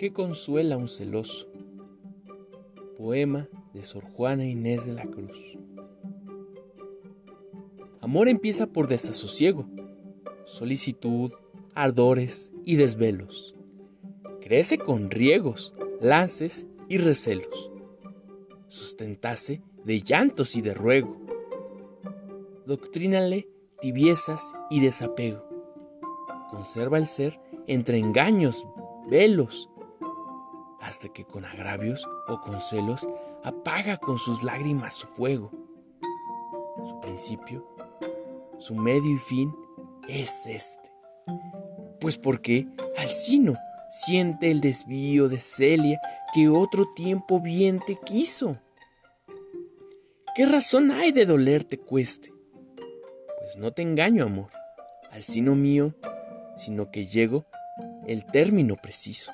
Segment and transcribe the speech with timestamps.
[0.00, 1.46] que consuela a un celoso.
[2.96, 5.58] Poema de Sor Juana Inés de la Cruz.
[8.00, 9.68] Amor empieza por desasosiego,
[10.46, 11.32] solicitud,
[11.74, 13.54] ardores y desvelos.
[14.40, 17.70] Crece con riegos, lances y recelos.
[18.68, 21.20] Sustentase de llantos y de ruego.
[22.64, 23.50] Doctrínale
[23.82, 25.44] tibiezas y desapego.
[26.50, 28.66] Conserva el ser entre engaños,
[29.10, 29.69] velos,
[30.80, 33.08] hasta que con agravios o con celos
[33.44, 35.50] apaga con sus lágrimas su fuego.
[36.88, 37.66] Su principio,
[38.58, 39.54] su medio y fin
[40.08, 40.90] es este.
[42.00, 42.66] Pues porque
[42.96, 43.54] Alcino
[43.90, 46.00] siente el desvío de Celia
[46.32, 48.58] que otro tiempo bien te quiso.
[50.34, 52.32] ¿Qué razón hay de dolerte cueste?
[53.38, 54.50] Pues no te engaño, amor,
[55.10, 55.94] al sino mío,
[56.56, 57.46] sino que llego
[58.06, 59.32] el término preciso.